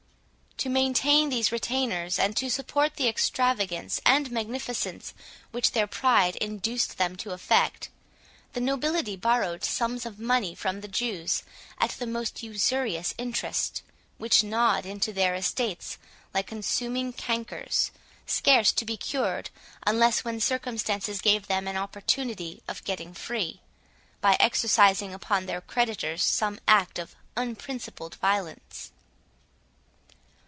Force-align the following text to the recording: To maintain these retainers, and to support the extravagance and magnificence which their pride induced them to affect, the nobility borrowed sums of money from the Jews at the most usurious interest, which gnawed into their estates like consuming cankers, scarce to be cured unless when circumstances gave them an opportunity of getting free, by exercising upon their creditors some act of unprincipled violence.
To 0.57 0.69
maintain 0.69 1.29
these 1.29 1.51
retainers, 1.51 2.19
and 2.19 2.37
to 2.37 2.47
support 2.47 2.95
the 2.95 3.07
extravagance 3.07 3.99
and 4.05 4.29
magnificence 4.29 5.11
which 5.49 5.71
their 5.71 5.87
pride 5.87 6.35
induced 6.35 6.99
them 6.99 7.15
to 7.15 7.31
affect, 7.31 7.89
the 8.53 8.61
nobility 8.61 9.15
borrowed 9.15 9.63
sums 9.63 10.05
of 10.05 10.19
money 10.19 10.53
from 10.53 10.81
the 10.81 10.87
Jews 10.87 11.41
at 11.79 11.89
the 11.97 12.05
most 12.05 12.43
usurious 12.43 13.15
interest, 13.17 13.81
which 14.19 14.43
gnawed 14.43 14.85
into 14.85 15.11
their 15.11 15.33
estates 15.33 15.97
like 16.31 16.45
consuming 16.45 17.11
cankers, 17.11 17.89
scarce 18.27 18.71
to 18.73 18.85
be 18.85 18.97
cured 18.97 19.49
unless 19.87 20.23
when 20.23 20.39
circumstances 20.39 21.21
gave 21.21 21.47
them 21.47 21.67
an 21.67 21.75
opportunity 21.75 22.61
of 22.67 22.83
getting 22.83 23.15
free, 23.15 23.61
by 24.19 24.37
exercising 24.39 25.11
upon 25.11 25.47
their 25.47 25.61
creditors 25.61 26.23
some 26.23 26.59
act 26.67 26.99
of 26.99 27.15
unprincipled 27.35 28.13
violence. 28.21 28.91